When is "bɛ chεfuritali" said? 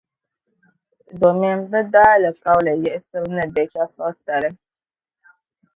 3.53-4.49